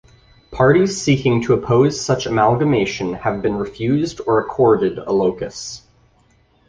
Parties 0.49 0.99
seeking 0.99 1.43
to 1.43 1.53
oppose 1.53 2.01
such 2.03 2.25
amalgamation 2.25 3.13
have 3.13 3.39
been 3.43 3.53
refused 3.59 4.19
or 4.25 4.39
accorded 4.43 4.97
a 4.97 5.11
locus 5.11 5.83